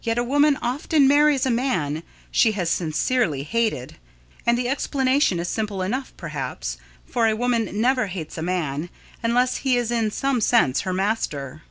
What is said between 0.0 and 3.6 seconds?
Yet a woman often marries a man she has sincerely